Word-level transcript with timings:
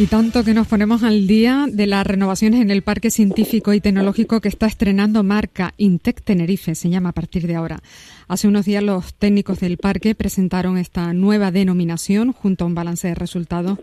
Y 0.00 0.06
tanto 0.06 0.44
que 0.44 0.54
nos 0.54 0.66
ponemos 0.66 1.02
al 1.02 1.26
día 1.26 1.66
de 1.70 1.86
las 1.86 2.06
renovaciones 2.06 2.62
en 2.62 2.70
el 2.70 2.80
Parque 2.80 3.10
Científico 3.10 3.74
y 3.74 3.82
Tecnológico 3.82 4.40
que 4.40 4.48
está 4.48 4.64
estrenando 4.64 5.22
marca 5.22 5.74
Intec 5.76 6.22
Tenerife, 6.22 6.74
se 6.74 6.88
llama 6.88 7.10
a 7.10 7.12
partir 7.12 7.46
de 7.46 7.54
ahora. 7.54 7.82
Hace 8.26 8.48
unos 8.48 8.64
días 8.64 8.82
los 8.82 9.12
técnicos 9.12 9.60
del 9.60 9.76
parque 9.76 10.14
presentaron 10.14 10.78
esta 10.78 11.12
nueva 11.12 11.50
denominación 11.50 12.32
junto 12.32 12.64
a 12.64 12.68
un 12.68 12.74
balance 12.74 13.08
de 13.08 13.14
resultados 13.14 13.78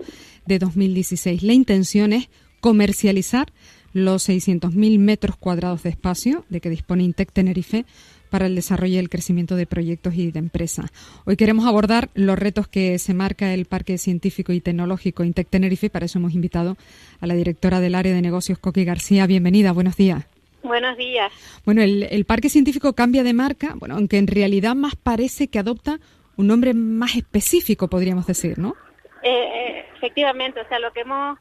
de 0.48 0.58
2016. 0.58 1.44
La 1.44 1.54
intención 1.54 2.12
es 2.12 2.30
comercializar 2.62 3.54
los 3.94 4.28
600.000 4.28 4.98
metros 4.98 5.38
cuadrados 5.38 5.84
de 5.84 5.92
espacio 5.92 6.46
de 6.50 6.62
que 6.62 6.72
dispone 6.72 7.04
Intec 7.04 7.32
Tenerife 7.32 7.86
para 8.28 8.46
el 8.46 8.56
desarrollo 8.56 8.96
y 8.96 8.98
el 8.98 9.10
crecimiento 9.10 9.56
de 9.56 9.66
proyectos 9.66 10.16
y 10.16 10.32
de 10.32 10.40
empresas. 10.40 10.92
Hoy 11.26 11.36
queremos 11.36 11.66
abordar 11.66 12.10
los 12.14 12.38
retos 12.38 12.68
que 12.68 13.00
se 13.00 13.14
marca 13.14 13.54
el 13.54 13.66
Parque 13.66 13.98
Científico 13.98 14.54
y 14.54 14.62
Tecnológico 14.62 15.24
Intec 15.24 15.50
Tenerife. 15.50 15.90
Para 15.90 16.06
eso 16.06 16.20
hemos 16.20 16.34
invitado 16.34 16.78
a 17.20 17.28
la 17.28 17.34
directora 17.34 17.80
del 17.80 17.96
área 17.96 18.14
de 18.14 18.22
negocios, 18.22 18.60
Coqui 18.60 18.86
García. 18.86 19.28
Bienvenida, 19.28 19.72
buenos 19.72 19.96
días. 19.96 20.26
Buenos 20.64 20.98
días. 20.98 21.32
Bueno, 21.66 21.82
el, 21.82 22.26
Parque 22.26 22.50
Científico 22.50 22.94
cambia 22.94 23.24
de 23.24 23.34
marca, 23.34 23.74
bueno, 23.76 23.96
aunque 23.96 24.18
en 24.18 24.28
realidad 24.28 24.76
más 24.76 24.96
parece 24.96 25.48
que 25.48 25.60
adopta 25.60 26.00
un 26.36 26.48
nombre 26.48 26.74
más 26.74 27.16
específico, 27.16 27.88
podríamos 27.88 28.28
decir, 28.28 28.60
¿no? 28.60 28.76
Eh, 29.24 29.30
eh, 29.30 29.86
efectivamente, 29.96 30.60
o 30.60 30.68
sea, 30.68 30.80
lo 30.80 30.92
que 30.92 31.02
hemos 31.02 31.40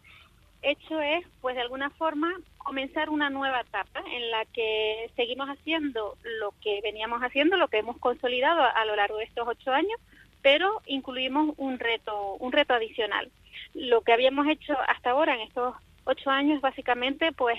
hecho 0.63 1.01
es, 1.01 1.27
pues 1.41 1.57
de 1.57 1.63
alguna 1.63 1.91
forma, 1.91 2.33
comenzar 2.67 3.11
una 3.11 3.31
nueva 3.31 3.61
etapa 3.61 4.03
en 4.13 4.29
la 4.33 4.45
que 4.47 5.09
seguimos 5.15 5.49
haciendo 5.49 6.17
lo 6.41 6.53
que 6.61 6.81
veníamos 6.83 7.23
haciendo, 7.23 7.57
lo 7.57 7.69
que 7.69 7.79
hemos 7.79 7.97
consolidado 7.99 8.61
a, 8.61 8.85
lo 8.85 8.97
largo 8.97 9.19
de 9.19 9.25
estos 9.25 9.47
ocho 9.47 9.71
años, 9.71 10.01
pero 10.43 10.83
incluimos 10.87 11.55
un 11.59 11.79
reto, 11.79 12.35
un 12.41 12.51
reto 12.51 12.75
adicional. 12.75 13.31
Lo 13.73 14.01
que 14.01 14.13
habíamos 14.13 14.49
hecho 14.49 14.75
hasta 14.89 15.11
ahora 15.11 15.37
en 15.37 15.43
estos 15.43 15.77
ocho 16.05 16.29
años, 16.29 16.61
básicamente, 16.61 17.31
pues 17.31 17.57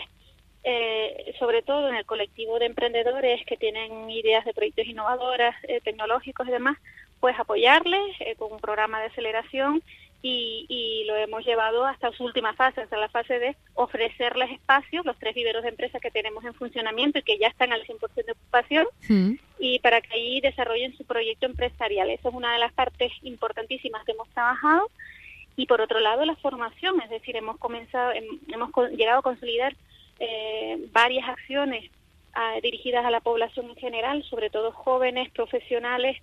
eh, 0.65 1.33
sobre 1.39 1.61
todo 1.61 1.87
en 1.87 1.95
el 1.95 2.05
colectivo 2.05 2.59
de 2.59 2.65
emprendedores 2.65 3.45
que 3.45 3.55
tienen 3.55 4.09
ideas 4.09 4.43
de 4.43 4.53
proyectos 4.53 4.87
innovadoras, 4.87 5.55
eh, 5.63 5.79
tecnológicos 5.85 6.49
y 6.49 6.51
demás, 6.51 6.77
pues 7.21 7.39
apoyarles 7.39 8.01
eh, 8.19 8.35
con 8.35 8.51
un 8.51 8.59
programa 8.59 8.99
de 8.99 9.07
aceleración 9.07 9.81
y, 10.21 11.03
lo 11.07 11.15
hemos 11.15 11.45
llevado 11.45 11.85
hasta 11.85 12.11
su 12.11 12.25
última 12.25 12.53
fase, 12.53 12.81
hasta 12.81 12.97
la 12.97 13.07
fase 13.07 13.39
de 13.39 13.55
ofrecerles 13.75 14.51
espacios, 14.51 15.05
los 15.05 15.17
tres 15.17 15.33
viveros 15.33 15.63
de 15.63 15.69
empresas 15.69 16.01
que 16.01 16.11
tenemos 16.11 16.43
en 16.43 16.53
funcionamiento 16.53 17.19
y 17.19 17.23
que 17.23 17.37
ya 17.37 17.47
están 17.47 17.71
al 17.71 17.85
100% 17.85 18.25
de 18.25 18.31
ocupación, 18.33 18.87
y 19.59 19.79
para 19.79 20.01
que 20.01 20.13
ahí 20.13 20.41
desarrollen 20.41 20.97
su 20.97 21.05
proyecto 21.05 21.45
empresarial. 21.45 22.09
Eso 22.09 22.29
es 22.29 22.35
una 22.35 22.51
de 22.53 22.59
las 22.59 22.73
partes 22.73 23.11
importantísimas 23.21 24.03
que 24.03 24.11
hemos 24.11 24.27
trabajado. 24.29 24.89
Y 25.55 25.65
por 25.65 25.81
otro 25.81 25.99
lado, 25.99 26.25
la 26.25 26.35
formación, 26.35 27.01
es 27.01 27.09
decir, 27.09 27.35
hemos 27.35 27.57
comenzado, 27.57 28.11
hemos 28.11 28.71
llegado 28.91 29.19
a 29.19 29.23
consolidar 29.23 29.75
eh, 30.19 30.77
varias 30.91 31.27
acciones 31.27 31.89
dirigidas 32.61 33.03
a 33.03 33.09
la 33.09 33.19
población 33.19 33.69
en 33.69 33.75
general, 33.77 34.23
sobre 34.23 34.51
todo 34.51 34.71
jóvenes, 34.71 35.31
profesionales, 35.31 36.21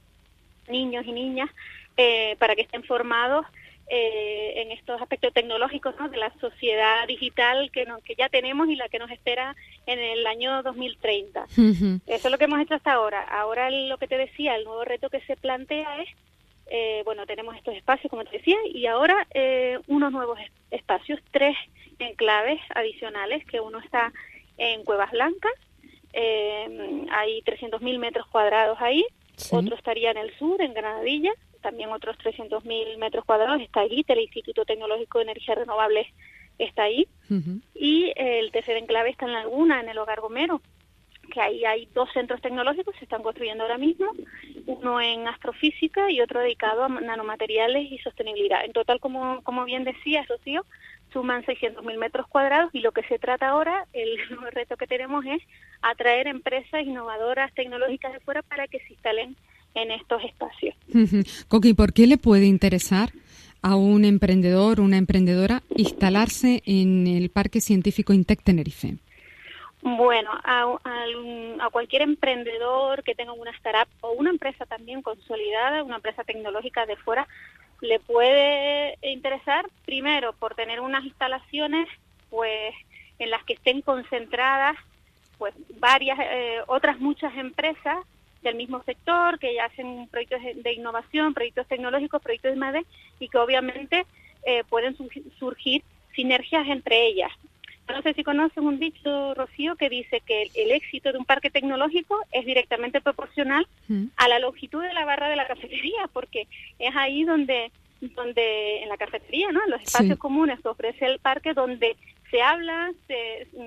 niños 0.68 1.04
y 1.06 1.12
niñas, 1.12 1.50
eh, 1.96 2.36
para 2.38 2.54
que 2.54 2.62
estén 2.62 2.84
formados 2.84 3.46
eh, 3.86 4.62
en 4.62 4.72
estos 4.72 5.00
aspectos 5.02 5.34
tecnológicos 5.34 5.94
de 6.10 6.16
la 6.16 6.32
sociedad 6.40 7.06
digital 7.06 7.70
que, 7.70 7.86
que 8.04 8.14
ya 8.14 8.30
tenemos 8.30 8.68
y 8.68 8.76
la 8.76 8.88
que 8.88 8.98
nos 8.98 9.10
espera 9.10 9.54
en 9.86 9.98
el 9.98 10.26
año 10.26 10.62
2030. 10.62 11.44
Eso 11.44 12.00
es 12.06 12.30
lo 12.30 12.38
que 12.38 12.44
hemos 12.44 12.60
hecho 12.60 12.74
hasta 12.74 12.92
ahora. 12.92 13.20
Ahora 13.22 13.70
lo 13.70 13.98
que 13.98 14.08
te 14.08 14.16
decía, 14.16 14.56
el 14.56 14.64
nuevo 14.64 14.84
reto 14.84 15.10
que 15.10 15.20
se 15.22 15.36
plantea 15.36 16.02
es, 16.02 16.08
eh, 16.66 17.02
bueno, 17.04 17.26
tenemos 17.26 17.54
estos 17.56 17.74
espacios, 17.74 18.10
como 18.10 18.24
te 18.24 18.38
decía, 18.38 18.56
y 18.72 18.86
ahora 18.86 19.26
eh, 19.34 19.78
unos 19.86 20.12
nuevos 20.12 20.38
espacios, 20.70 21.20
tres 21.30 21.54
enclaves 21.98 22.60
adicionales, 22.74 23.44
que 23.44 23.60
uno 23.60 23.80
está 23.80 24.14
en 24.56 24.82
Cuevas 24.84 25.10
Blancas, 25.10 25.52
hay 26.14 27.42
300.000 27.42 27.98
metros 27.98 28.26
cuadrados 28.28 28.78
ahí, 28.80 29.04
otro 29.50 29.76
estaría 29.76 30.10
en 30.10 30.16
el 30.16 30.34
sur, 30.38 30.62
en 30.62 30.72
Granadilla, 30.72 31.32
también 31.64 31.90
otros 31.90 32.16
300.000 32.18 32.98
metros 32.98 33.24
cuadrados 33.24 33.60
está 33.62 33.80
allí, 33.80 34.04
el 34.06 34.20
Instituto 34.20 34.66
Tecnológico 34.66 35.18
de 35.18 35.24
Energías 35.24 35.56
Renovables 35.56 36.06
está 36.58 36.84
ahí, 36.84 37.08
y 37.74 38.12
el 38.16 38.52
tercer 38.52 38.76
enclave 38.76 39.08
está 39.10 39.24
en 39.24 39.32
Laguna, 39.32 39.80
en 39.80 39.88
el 39.88 39.96
Hogar 39.96 40.20
Gomero, 40.20 40.60
que 41.32 41.40
ahí 41.40 41.64
hay 41.64 41.88
dos 41.94 42.12
centros 42.12 42.42
tecnológicos, 42.42 42.94
se 42.96 43.04
están 43.04 43.22
construyendo 43.22 43.64
ahora 43.64 43.78
mismo, 43.78 44.12
uno 44.66 45.00
en 45.00 45.26
astrofísica 45.26 46.10
y 46.10 46.20
otro 46.20 46.40
dedicado 46.40 46.84
a 46.84 46.88
nanomateriales 46.88 47.90
y 47.90 47.96
sostenibilidad. 47.98 48.62
En 48.62 48.74
total, 48.74 49.00
como, 49.00 49.42
como 49.42 49.64
bien 49.64 49.84
decía 49.84 50.26
Socio, 50.26 50.66
suman 51.14 51.44
600.000 51.44 51.98
metros 51.98 52.26
cuadrados 52.28 52.74
y 52.74 52.80
lo 52.80 52.92
que 52.92 53.04
se 53.04 53.18
trata 53.18 53.48
ahora, 53.48 53.86
el 53.94 54.16
nuevo 54.30 54.50
reto 54.50 54.76
que 54.76 54.86
tenemos 54.86 55.24
es 55.24 55.42
atraer 55.80 56.26
empresas 56.26 56.82
innovadoras 56.82 57.54
tecnológicas 57.54 58.12
de 58.12 58.20
fuera 58.20 58.42
para 58.42 58.68
que 58.68 58.80
se 58.80 58.92
instalen 58.92 59.34
en 59.74 59.90
estos 59.90 60.22
espacios. 60.24 60.74
Coqui, 61.48 61.74
¿por 61.74 61.92
qué 61.92 62.06
le 62.06 62.18
puede 62.18 62.46
interesar 62.46 63.10
a 63.62 63.76
un 63.76 64.04
emprendedor, 64.04 64.80
una 64.80 64.98
emprendedora, 64.98 65.62
instalarse 65.76 66.62
en 66.66 67.06
el 67.06 67.30
Parque 67.30 67.60
Científico 67.60 68.12
Intec 68.12 68.42
Tenerife? 68.42 68.96
Bueno, 69.80 70.30
a, 70.32 70.78
a, 70.84 71.70
cualquier 71.70 72.02
emprendedor 72.02 73.02
que 73.02 73.14
tenga 73.14 73.32
una 73.32 73.50
startup 73.50 73.88
o 74.00 74.12
una 74.12 74.30
empresa 74.30 74.64
también 74.64 75.02
consolidada, 75.02 75.82
una 75.82 75.96
empresa 75.96 76.24
tecnológica 76.24 76.86
de 76.86 76.96
fuera, 76.96 77.28
le 77.82 78.00
puede 78.00 78.96
interesar 79.02 79.66
primero 79.84 80.32
por 80.34 80.54
tener 80.54 80.80
unas 80.80 81.04
instalaciones 81.04 81.86
pues 82.30 82.74
en 83.18 83.30
las 83.30 83.44
que 83.44 83.54
estén 83.54 83.82
concentradas 83.82 84.76
pues 85.36 85.54
varias 85.78 86.18
eh, 86.18 86.60
otras 86.66 86.98
muchas 87.00 87.36
empresas 87.36 87.98
del 88.44 88.54
mismo 88.54 88.82
sector, 88.84 89.38
que 89.40 89.54
ya 89.54 89.64
hacen 89.64 90.06
proyectos 90.08 90.40
de 90.54 90.72
innovación, 90.72 91.34
proyectos 91.34 91.66
tecnológicos, 91.66 92.22
proyectos 92.22 92.52
de 92.52 92.58
MADE 92.58 92.86
y 93.18 93.28
que 93.28 93.38
obviamente 93.38 94.06
eh, 94.46 94.62
pueden 94.68 94.96
surgir 95.38 95.82
sinergias 96.14 96.68
entre 96.68 97.06
ellas. 97.06 97.32
No 97.88 98.00
sé 98.00 98.14
si 98.14 98.24
conocen 98.24 98.64
un 98.64 98.78
dicho, 98.78 99.34
Rocío, 99.34 99.76
que 99.76 99.90
dice 99.90 100.22
que 100.24 100.50
el, 100.54 100.70
éxito 100.70 101.12
de 101.12 101.18
un 101.18 101.26
parque 101.26 101.50
tecnológico 101.50 102.18
es 102.32 102.46
directamente 102.46 103.00
proporcional 103.02 103.66
mm. 103.88 104.04
a 104.16 104.28
la 104.28 104.38
longitud 104.38 104.82
de 104.82 104.94
la 104.94 105.04
barra 105.04 105.28
de 105.28 105.36
la 105.36 105.46
cafetería, 105.46 106.08
porque 106.12 106.46
es 106.78 106.96
ahí 106.96 107.24
donde, 107.24 107.70
donde 108.14 108.82
en 108.82 108.88
la 108.88 108.96
cafetería, 108.96 109.50
¿no? 109.52 109.62
en 109.64 109.70
los 109.70 109.82
espacios 109.82 110.18
comunes 110.18 110.60
que 110.60 110.68
ofrece 110.68 111.06
el 111.06 111.18
parque, 111.18 111.54
donde 111.54 111.96
se 112.30 112.42
habla, 112.42 112.92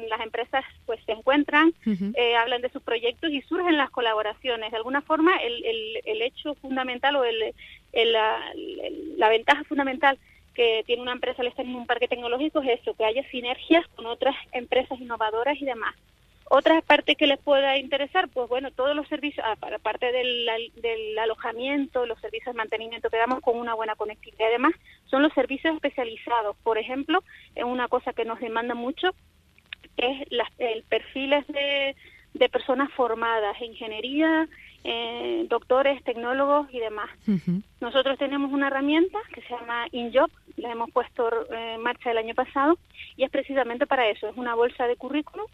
las 0.10 0.22
empresas 0.22 0.66
pues 0.86 1.00
se 1.06 1.14
encuentran, 1.14 1.74
eh, 2.16 2.36
hablan 2.36 2.62
de 2.62 2.70
sus 2.70 2.82
proyectos 2.82 3.32
y 3.32 3.42
surgen 3.44 3.78
las 3.78 3.90
colaboraciones. 3.92 4.72
De 4.72 4.78
alguna 4.78 5.02
forma, 5.02 5.38
el, 5.38 5.64
el, 6.04 6.22
hecho 6.22 6.54
fundamental 6.56 7.16
o 7.16 7.24
el, 7.24 7.54
la, 7.94 8.40
la, 9.16 9.30
ventaja 9.30 9.64
fundamental 9.64 10.18
que 10.54 10.84
tiene 10.86 11.02
una 11.02 11.14
empresa 11.14 11.42
al 11.42 11.48
estar 11.48 11.66
en 11.66 11.76
un 11.76 11.86
parque 11.86 12.10
tecnológico 12.10 12.62
es 12.62 12.82
eso, 12.82 12.94
que 12.96 13.06
haya 13.06 13.24
sinergias 13.30 13.88
con 13.96 14.06
otras 14.06 14.36
empresas 14.52 15.00
innovadoras 15.00 15.56
y 15.62 15.64
demás. 15.64 15.96
Otra 16.50 16.82
parte 16.82 17.16
que 17.16 17.28
les 17.28 17.40
pueda 17.40 17.78
interesar, 17.78 18.30
pues 18.30 18.48
bueno, 18.48 18.72
todos 18.72 18.96
los 18.96 19.08
servicios, 19.10 19.46
aparte 19.46 20.12
del, 20.12 20.50
del 20.76 21.20
alojamiento, 21.20 22.06
los 22.06 22.20
servicios 22.22 22.56
de 22.56 22.58
mantenimiento 22.58 23.10
que 23.10 23.18
damos 23.18 23.42
con 23.42 23.58
una 23.58 23.74
buena 23.74 23.96
conectividad, 23.96 24.48
además, 24.48 24.74
son 25.08 25.24
los 25.24 25.34
servicios 25.34 25.76
especializados. 25.76 26.56
Por 26.64 26.78
ejemplo, 26.78 27.24
es 27.54 27.66
una 27.66 27.90
cosa 27.90 28.14
que 28.14 28.24
nos 28.24 28.40
demanda 28.40 28.76
mucho, 28.76 29.10
es 29.98 30.32
las, 30.32 30.48
el 30.58 30.84
perfiles 30.84 31.46
de, 31.48 31.96
de 32.34 32.50
personas 32.50 32.92
formadas, 32.94 33.60
ingeniería, 33.62 34.48
eh, 34.86 35.46
doctores, 35.50 36.02
tecnólogos 36.06 36.68
y 36.72 36.80
demás. 36.80 37.10
Nosotros 37.82 38.18
tenemos 38.18 38.54
una 38.54 38.68
herramienta 38.68 39.20
que 39.34 39.42
se 39.42 39.50
llama 39.50 39.88
InJob, 39.92 40.30
la 40.56 40.72
hemos 40.72 40.92
puesto 40.92 41.30
en 41.52 41.82
marcha 41.82 42.12
el 42.12 42.20
año 42.20 42.36
pasado 42.36 42.78
y 43.18 43.26
es 43.26 43.30
precisamente 43.30 43.86
para 43.86 44.08
eso, 44.08 44.30
es 44.30 44.38
una 44.38 44.56
bolsa 44.56 44.88
de 44.88 44.96
currículum 44.96 45.46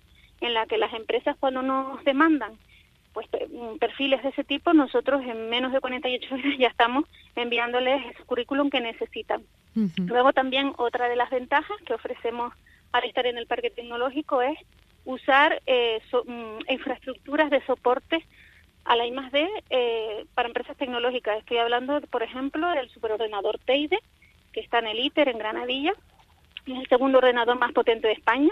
en 0.44 0.54
la 0.54 0.66
que 0.66 0.78
las 0.78 0.94
empresas 0.94 1.36
cuando 1.40 1.62
nos 1.62 2.04
demandan 2.04 2.54
pues 3.14 3.28
mm, 3.28 3.78
perfiles 3.78 4.24
de 4.24 4.30
ese 4.30 4.44
tipo, 4.44 4.74
nosotros 4.74 5.22
en 5.24 5.50
menos 5.50 5.72
de 5.72 5.80
48 5.80 6.34
horas 6.34 6.46
ya 6.60 6.68
estamos 6.68 7.06
enviándoles 7.36 8.06
ese 8.08 8.24
currículum 8.24 8.70
que 8.70 8.82
necesitan. 8.82 9.44
Luego 9.98 10.34
también 10.34 10.74
otra 10.78 11.10
de 11.10 11.16
las 11.16 11.32
ventajas 11.32 11.76
que 11.84 11.96
ofrecemos 11.96 12.54
al 12.92 13.06
estar 13.06 13.26
en 13.26 13.40
el 13.40 13.48
parque 13.48 13.72
tecnológico 13.72 14.44
es 14.44 14.56
usar 15.04 15.64
eh, 15.66 16.00
mm, 16.28 16.72
infraestructuras 16.72 17.50
de 17.50 17.66
soporte 17.66 18.24
a 18.86 18.96
la 18.96 19.08
I+.D. 19.08 19.50
Eh, 19.70 20.26
para 20.36 20.48
empresas 20.48 20.78
tecnológicas. 20.78 21.40
Estoy 21.40 21.58
hablando, 21.58 22.02
por 22.02 22.22
ejemplo, 22.22 22.70
del 22.70 22.90
superordenador 22.90 23.58
Teide, 23.66 23.98
que 24.52 24.60
está 24.60 24.80
en 24.80 24.88
el 24.88 25.00
ITER, 25.00 25.30
en 25.30 25.40
Granadilla. 25.40 25.94
Es 26.68 26.78
el 26.78 26.88
segundo 26.88 27.18
ordenador 27.18 27.58
más 27.58 27.72
potente 27.72 28.08
de 28.08 28.14
España. 28.14 28.52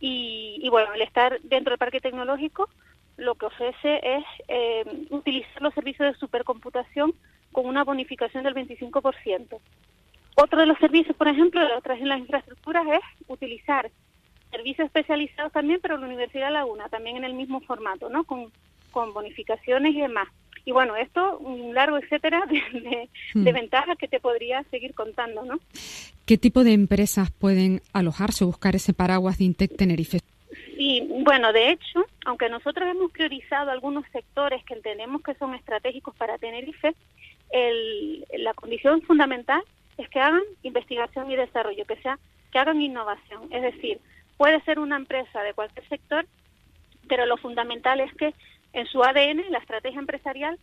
Y, 0.00 0.66
bueno, 0.70 0.94
el 0.94 1.02
estar 1.02 1.38
dentro 1.42 1.70
del 1.72 1.78
parque 1.78 2.00
tecnológico 2.00 2.68
lo 3.16 3.34
que 3.34 3.46
ofrece 3.46 4.00
es 4.02 4.24
eh, 4.48 5.06
utilizar 5.10 5.60
los 5.60 5.74
servicios 5.74 6.10
de 6.10 6.18
supercomputación 6.18 7.12
con 7.52 7.66
una 7.66 7.84
bonificación 7.84 8.44
del 8.44 8.54
25%. 8.54 9.58
Otro 10.36 10.60
de 10.60 10.66
los 10.66 10.78
servicios, 10.78 11.14
por 11.16 11.28
ejemplo, 11.28 11.60
de 11.60 11.74
otras 11.74 12.00
en 12.00 12.08
las 12.08 12.20
infraestructuras 12.20 12.86
es 12.86 13.28
utilizar 13.28 13.90
servicios 14.50 14.86
especializados 14.86 15.52
también, 15.52 15.80
pero 15.82 15.98
la 15.98 16.06
Universidad 16.06 16.50
Laguna, 16.50 16.88
también 16.88 17.18
en 17.18 17.24
el 17.24 17.34
mismo 17.34 17.60
formato, 17.60 18.08
¿no? 18.08 18.24
Con, 18.24 18.50
con 18.90 19.12
bonificaciones 19.12 19.94
y 19.94 20.00
demás. 20.00 20.28
Y 20.64 20.72
bueno, 20.72 20.96
esto, 20.96 21.38
un 21.38 21.74
largo 21.74 21.96
etcétera 21.98 22.42
de, 22.72 23.08
hmm. 23.34 23.44
ventajas 23.44 23.96
que 23.98 24.08
te 24.08 24.20
podría 24.20 24.62
seguir 24.64 24.94
contando, 24.94 25.44
¿no? 25.44 25.60
¿Qué 26.26 26.38
tipo 26.38 26.62
de 26.62 26.72
empresas 26.72 27.30
pueden 27.30 27.82
alojarse 27.92 28.44
o 28.44 28.48
buscar 28.48 28.76
ese 28.76 28.92
paraguas 28.92 29.38
de 29.38 29.44
Intec 29.44 29.76
Tenerife? 29.76 30.20
Sí, 30.76 31.06
bueno, 31.24 31.52
de 31.52 31.70
hecho, 31.70 32.04
aunque 32.24 32.48
nosotros 32.48 32.88
hemos 32.88 33.10
priorizado 33.12 33.70
algunos 33.70 34.04
sectores 34.12 34.64
que 34.64 34.74
entendemos 34.74 35.22
que 35.22 35.34
son 35.34 35.54
estratégicos 35.54 36.14
para 36.16 36.38
Tenerife, 36.38 36.94
el, 37.50 38.24
la 38.38 38.54
condición 38.54 39.02
fundamental 39.02 39.62
es 39.98 40.08
que 40.08 40.20
hagan 40.20 40.42
investigación 40.62 41.30
y 41.30 41.36
desarrollo, 41.36 41.84
que 41.84 41.96
sea 41.96 42.18
que 42.50 42.58
hagan 42.58 42.80
innovación. 42.80 43.52
Es 43.52 43.62
decir, 43.62 44.00
puede 44.36 44.60
ser 44.62 44.78
una 44.78 44.96
empresa 44.96 45.42
de 45.42 45.54
cualquier 45.54 45.86
sector, 45.88 46.26
pero 47.08 47.26
lo 47.26 47.36
fundamental 47.36 48.00
es 48.00 48.12
que 48.14 48.34
en 48.72 48.86
su 48.86 49.02
ADN, 49.02 49.50
la 49.50 49.58
estrategia 49.58 50.00
empresarial, 50.00 50.58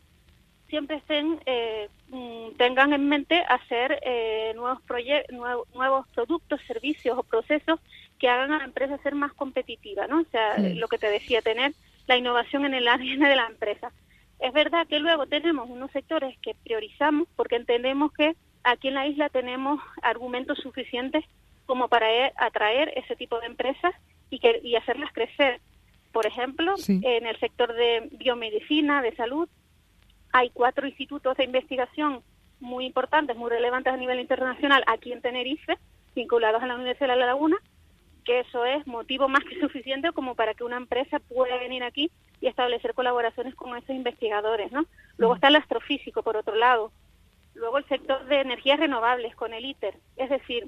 siempre 0.70 0.98
estén, 0.98 1.40
eh, 1.46 1.90
mm, 2.10 2.58
tengan 2.58 2.94
en 2.94 3.08
mente 3.08 3.44
hacer 3.48 4.00
eh, 4.04 4.54
nuevos, 4.56 4.82
nuevos 5.74 6.08
productos, 6.10 6.62
servicios 6.68 7.18
o 7.18 7.24
procesos 7.24 7.80
que 8.20 8.30
hagan 8.30 8.52
a 8.52 8.60
la 8.60 8.66
empresa 8.66 8.98
ser 9.00 9.16
más 9.16 9.34
competitiva, 9.34 10.08
¿no? 10.08 10.22
O 10.22 10.26
sea, 10.32 10.58
lo 10.58 10.88
que 10.88 10.98
te 10.98 11.10
decía, 11.10 11.42
tener 11.42 11.74
la 12.08 12.18
innovación 12.18 12.66
en 12.66 12.74
el 12.74 12.88
ADN 12.88 13.20
de 13.20 13.36
la 13.36 13.48
empresa. 13.48 13.92
Es 14.40 14.54
verdad 14.54 14.88
que 14.88 15.00
luego 15.00 15.28
tenemos 15.28 15.70
unos 15.70 15.92
sectores 15.92 16.38
que 16.40 16.56
priorizamos 16.64 17.28
porque 17.36 17.56
entendemos 17.56 18.12
que 18.14 18.36
aquí 18.64 18.88
en 18.90 18.96
la 18.96 19.08
isla 19.08 19.30
tenemos 19.30 19.80
argumentos 20.02 20.60
suficientes 20.60 21.26
como 21.66 21.88
para 21.88 22.12
e, 22.12 22.34
atraer 22.38 22.94
ese 22.96 23.16
tipo 23.16 23.40
de 23.40 23.48
empresas 23.48 23.94
y, 24.30 24.40
que, 24.40 24.60
y 24.64 24.76
hacerlas 24.76 25.12
crecer. 25.12 25.60
Por 26.12 26.26
ejemplo, 26.26 26.76
en 26.88 27.26
el 27.28 27.40
sector 27.40 27.74
de 27.74 28.10
biomedicina, 28.14 29.02
de 29.02 29.16
salud, 29.16 29.48
hay 30.32 30.50
cuatro 30.52 30.88
institutos 30.88 31.38
de 31.38 31.44
investigación 31.44 32.24
muy 32.60 32.86
importantes, 32.86 33.36
muy 33.36 33.50
relevantes 33.50 33.94
a 33.94 33.98
nivel 33.98 34.20
internacional 34.20 34.84
aquí 34.88 35.12
en 35.12 35.22
Tenerife, 35.22 35.78
vinculados 36.16 36.62
a 36.62 36.68
la 36.68 36.76
Universidad 36.76 37.10
de 37.10 37.16
La 37.16 37.28
Laguna, 37.28 37.58
que 38.26 38.42
eso 38.42 38.66
es 38.66 38.86
motivo 38.88 39.30
más 39.30 39.44
que 39.44 39.60
suficiente 39.62 40.12
como 40.12 40.36
para 40.36 40.54
que 40.54 40.64
una 40.64 40.78
empresa 40.78 41.20
pueda 41.20 41.58
venir 41.58 41.84
aquí 41.84 42.12
y 42.42 42.48
establecer 42.48 42.94
colaboraciones 42.94 43.56
con 43.56 43.76
esos 43.78 43.92
investigadores, 43.92 44.72
¿no? 44.72 44.86
Luego 45.18 45.36
está 45.36 45.48
el 45.48 45.56
astrofísico, 45.56 46.24
por 46.24 46.38
otro 46.38 46.56
lado. 46.56 46.92
Luego 47.56 47.80
el 47.80 47.88
sector 47.88 48.26
de 48.26 48.42
energías 48.42 48.80
renovables 48.80 49.36
con 49.36 49.54
el 49.54 49.66
ITER. 49.66 49.96
Es 50.16 50.30
decir, 50.30 50.68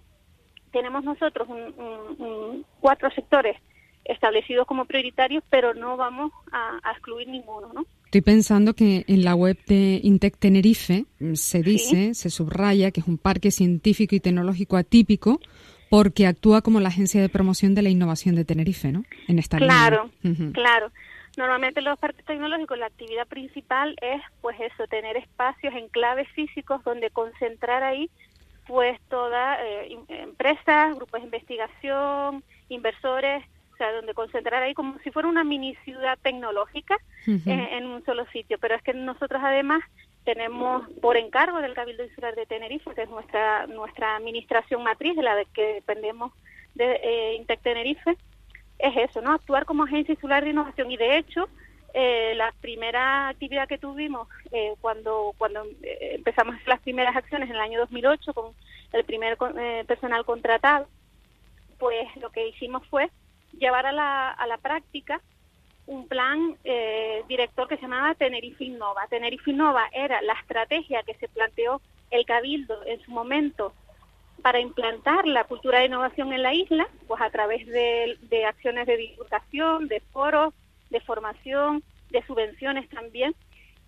tenemos 0.72 1.04
nosotros 1.04 1.48
un, 1.50 2.66
cuatro 2.80 3.12
sectores 3.12 3.58
establecidos 4.06 4.66
como 4.66 4.86
prioritarios, 4.86 5.44
pero 5.50 5.74
no 5.74 5.98
vamos 5.98 6.32
a, 6.52 6.80
excluir 6.92 7.28
ninguno, 7.28 7.72
¿no? 7.74 7.86
Estoy 8.06 8.22
pensando 8.22 8.74
que 8.74 9.06
en 9.08 9.24
la 9.24 9.36
web 9.36 9.58
de 9.68 10.00
Intec 10.04 10.38
Tenerife 10.38 11.06
mm, 11.20 11.36
se 11.36 11.62
dice, 11.62 12.14
se 12.16 12.30
subraya 12.30 12.92
que 12.92 13.02
es 13.02 13.08
un 13.08 13.18
parque 13.18 13.52
científico 13.52 14.16
y 14.16 14.20
tecnológico 14.20 14.78
atípico 14.78 15.40
porque 15.90 16.28
actúa 16.28 16.62
como 16.62 16.80
la 16.80 16.90
agencia 16.90 17.22
de 17.22 17.30
promoción 17.30 17.76
de 17.76 17.82
la 17.82 17.90
innovación 17.90 18.36
de 18.36 18.46
Tenerife, 18.46 18.92
¿no? 18.92 19.04
En 19.28 19.40
esta 19.40 19.58
claro, 19.58 20.10
claro. 20.54 20.92
Normalmente 21.38 21.82
los 21.82 21.98
parques 22.00 22.26
tecnológicos 22.26 22.78
la 22.78 22.88
actividad 22.88 23.28
principal 23.28 23.96
es 24.02 24.22
pues 24.42 24.58
eso, 24.60 24.88
tener 24.88 25.16
espacios 25.18 25.74
en 25.74 25.88
claves 25.88 26.28
físicos 26.30 26.84
donde 26.84 27.12
concentrar 27.12 27.84
ahí 27.84 28.10
pues 28.68 29.00
todas 29.10 29.58
eh, 29.64 29.98
empresas, 30.10 30.96
grupos 30.96 31.22
de 31.22 31.26
investigación, 31.26 32.44
inversores, 32.70 33.44
sea, 33.80 33.92
donde 33.92 34.14
concentrar 34.14 34.62
ahí 34.62 34.74
como 34.74 35.00
si 35.00 35.10
fuera 35.10 35.28
una 35.28 35.44
mini 35.44 35.76
ciudad 35.84 36.18
tecnológica 36.22 36.98
en 37.26 37.86
un 37.86 38.04
solo 38.06 38.26
sitio. 38.28 38.58
Pero 38.60 38.76
es 38.76 38.84
que 38.84 38.94
nosotros 38.94 39.42
además 39.44 39.82
tenemos 40.24 40.88
por 41.02 41.18
encargo 41.18 41.60
del 41.60 41.74
Cabildo 41.74 42.04
Insular 42.04 42.36
de 42.36 42.46
Tenerife, 42.46 42.94
que 42.94 43.04
es 43.04 43.10
nuestra 43.10 43.66
nuestra 43.68 44.16
administración 44.16 44.84
matriz, 44.84 45.16
de 45.16 45.24
la 45.24 45.36
de 45.36 45.46
que 45.46 45.74
dependemos 45.76 46.32
de 46.76 47.00
eh, 47.04 47.36
Intec 47.36 47.62
Tenerife, 47.62 48.16
es 48.78 49.10
eso, 49.10 49.22
¿no? 49.22 49.34
Actuar 49.34 49.66
como 49.66 49.84
agencia 49.84 50.14
insular 50.14 50.44
de 50.44 50.52
innovación 50.52 50.92
y 50.92 50.98
de 50.98 51.18
hecho 51.18 51.50
eh, 51.94 52.34
la 52.36 52.54
primera 52.62 53.30
actividad 53.30 53.68
que 53.68 53.78
tuvimos 53.78 54.28
eh, 54.52 54.74
cuando 54.80 55.34
cuando 55.38 55.66
eh, 55.84 56.16
empezamos 56.16 56.56
las 56.68 56.80
primeras 56.82 57.16
acciones 57.16 57.50
en 57.50 57.56
el 57.56 57.62
año 57.62 57.80
2008 57.80 58.34
con 58.34 58.54
el 58.94 59.04
primer 59.04 59.38
eh, 59.58 59.84
personal 59.88 60.26
contratado, 60.26 60.88
pues 61.78 62.08
lo 62.18 62.30
que 62.30 62.48
hicimos 62.48 62.86
fue 62.88 63.10
llevar 63.58 63.86
a 63.86 63.92
la, 63.92 64.30
a 64.30 64.48
la 64.48 64.58
práctica 64.58 65.22
un 65.90 66.08
plan 66.08 66.56
eh, 66.64 67.24
director 67.28 67.68
que 67.68 67.76
se 67.78 67.82
llamaba 67.82 68.14
Tenerife 68.14 68.64
Innova. 68.64 69.08
Tenerife 69.10 69.50
Innova 69.50 69.90
era 69.92 70.22
la 70.22 70.34
estrategia 70.34 71.02
que 71.02 71.16
se 71.16 71.28
planteó 71.28 71.82
el 72.12 72.26
Cabildo 72.26 72.86
en 72.86 73.02
su 73.02 73.10
momento 73.10 73.74
para 74.44 74.60
implantar 74.60 75.26
la 75.28 75.46
cultura 75.46 75.80
de 75.80 75.86
innovación 75.86 76.32
en 76.32 76.44
la 76.44 76.54
isla, 76.54 76.88
pues 77.08 77.20
a 77.22 77.32
través 77.32 77.66
de, 77.66 78.46
acciones 78.48 78.86
de 78.86 78.98
divulgación, 78.98 79.88
de 79.88 80.00
foros, 80.12 80.54
de 80.92 81.02
formación, 81.02 81.84
de 82.12 82.24
subvenciones 82.28 82.88
también. 82.90 83.34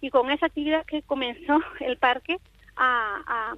Y 0.02 0.10
con 0.10 0.32
esa 0.32 0.48
actividad 0.48 0.84
que 0.88 1.04
comenzó 1.04 1.60
el 1.80 1.98
parque 1.98 2.38
a, 2.76 3.56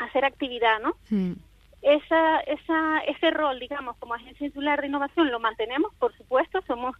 hacer 0.00 0.24
actividad, 0.24 0.80
¿no? 0.80 0.96
Hmm. 1.10 1.34
Esa, 1.82 2.40
esa, 2.40 2.98
ese 3.00 3.30
rol, 3.30 3.58
digamos, 3.58 3.96
como 3.98 4.14
agencia 4.14 4.46
insular 4.46 4.80
de 4.80 4.86
innovación 4.86 5.30
lo 5.30 5.40
mantenemos, 5.40 5.92
por 5.96 6.16
supuesto, 6.16 6.62
somos 6.66 6.96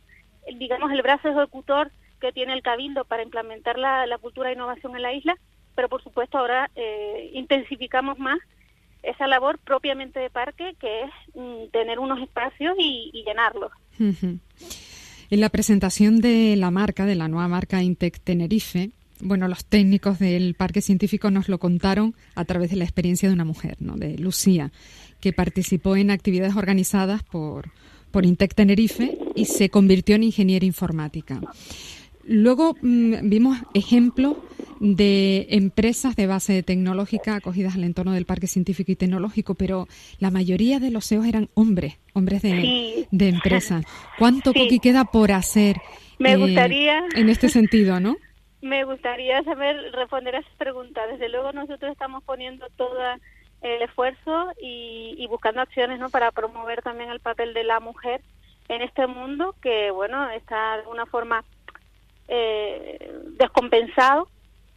digamos, 0.59 0.91
el 0.93 1.03
brazo 1.03 1.29
ejecutor 1.29 1.91
que 2.21 2.33
tiene 2.33 2.53
el 2.53 2.63
Cabildo 2.63 3.05
para 3.05 3.23
implementar 3.23 3.79
la, 3.79 4.07
cultura 4.21 4.49
de 4.49 4.55
innovación 4.55 4.95
en 4.97 5.03
la 5.03 5.13
isla, 5.13 5.37
pero 5.75 5.89
por 5.89 6.03
supuesto 6.03 6.39
ahora 6.39 6.71
eh, 6.77 7.31
intensificamos 7.35 8.19
más 8.19 8.39
esa 9.03 9.27
labor 9.27 9.59
propiamente 9.59 10.21
de 10.21 10.31
parque, 10.31 10.77
que 10.79 11.03
es 11.03 11.11
mm, 11.35 11.71
tener 11.73 11.99
unos 11.99 12.21
espacios 12.21 12.75
y, 12.79 13.11
llenarlos. 13.27 13.73
En 13.99 15.41
la 15.41 15.49
presentación 15.49 16.21
de 16.21 16.55
la 16.57 16.71
marca, 16.71 17.05
de 17.05 17.17
la 17.17 17.27
nueva 17.27 17.49
marca 17.49 17.83
Intec 17.83 18.21
Tenerife, 18.21 18.91
bueno, 19.23 19.49
los 19.49 19.65
técnicos 19.65 20.19
del 20.19 20.55
parque 20.55 20.83
científico 20.83 21.31
nos 21.31 21.49
lo 21.49 21.59
contaron 21.59 22.15
a 22.35 22.45
través 22.45 22.71
de 22.71 22.77
la 22.77 22.85
experiencia 22.85 23.29
de 23.29 23.35
una 23.35 23.45
mujer, 23.45 23.77
¿no? 23.81 23.97
de 23.97 24.19
Lucía, 24.19 24.73
que 25.21 25.33
participó 25.33 25.97
en 25.97 26.11
actividades 26.11 26.57
organizadas 26.57 27.23
por, 27.23 27.71
por 28.11 28.27
Intec 28.27 28.55
Tenerife 28.55 29.19
y 29.35 29.47
se 29.47 29.71
convirtió 29.71 30.17
en 30.17 30.25
ingeniera 30.25 30.67
informática. 30.67 31.41
Luego 32.25 32.77
mm, 32.81 33.29
vimos 33.29 33.59
ejemplos 33.75 34.37
de 34.81 35.47
empresas 35.51 36.17
de 36.17 36.27
base 36.27 36.63
tecnológica 36.63 37.37
acogidas 37.37 37.75
al 37.75 37.85
entorno 37.85 38.13
del 38.13 38.27
Parque 38.27 38.49
Científico 38.49 38.91
y 38.91 38.97
Tecnológico, 38.97 39.55
pero 39.55 39.89
la 40.19 40.31
mayoría 40.31 40.81
de 40.81 40.91
los 40.91 41.07
CEOs 41.07 41.27
eran 41.27 41.49
hombres, 41.55 41.99
hombres 42.13 42.43
de, 42.43 43.07
de 43.11 43.29
empresas. 43.29 43.85
¿Cuánto 44.19 44.53
sí. 44.69 44.81
queda 44.81 45.05
por 45.05 45.31
hacer 45.33 45.77
Me 46.19 46.37
gustaría... 46.37 47.05
en 47.15 47.29
este 47.29 47.49
sentido, 47.49 48.01
no? 48.01 48.17
Me 48.63 48.85
gustaría 48.85 49.43
saber 49.43 49.93
responder 49.93 50.37
a 50.37 50.39
esas 50.39 50.55
preguntas. 50.55 51.09
Desde 51.11 51.29
luego 51.29 51.53
nosotros 51.53 51.91
estamos 51.91 52.23
poniendo 52.23 52.69
toda 52.77 53.19
el 53.61 53.83
esfuerzo 53.83 54.53
y, 54.61 55.27
buscando 55.29 55.61
acciones 55.61 55.99
¿no? 55.99 56.11
para 56.11 56.31
promover 56.31 56.83
también 56.83 57.11
el 57.11 57.21
papel 57.21 57.55
de 57.55 57.65
la 57.65 57.81
mujer 57.81 58.21
en 58.69 58.83
este 58.83 59.07
mundo 59.07 59.55
que, 59.61 59.91
bueno, 59.91 60.31
está 60.31 60.75
de 60.75 60.81
alguna 60.81 61.07
forma 61.07 61.45
eh, 62.29 63.13
descompensado. 63.37 64.29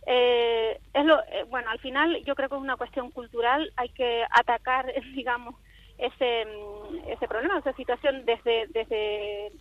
Eh, 0.07 0.79
es 0.93 1.05
lo, 1.05 1.19
eh, 1.19 1.45
bueno, 1.49 1.69
al 1.69 1.79
final 1.79 2.23
yo 2.25 2.35
creo 2.35 2.49
que 2.49 2.55
es 2.55 2.61
una 2.61 2.77
cuestión 2.77 3.11
cultural, 3.11 3.71
hay 3.75 3.89
que 3.89 4.23
atacar, 4.31 4.91
digamos, 5.15 5.55
ese, 5.97 6.45
mm, 6.45 7.09
ese 7.09 7.27
problema, 7.27 7.59
esa 7.59 7.73
situación 7.73 8.25
desde, 8.25 8.67
desde 8.67 9.51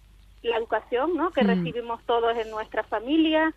la 0.43 0.57
educación, 0.57 1.16
¿no? 1.16 1.31
Que 1.31 1.45
mm. 1.45 1.47
recibimos 1.47 2.02
todos 2.04 2.37
en 2.37 2.50
nuestra 2.50 2.83
familia, 2.85 3.54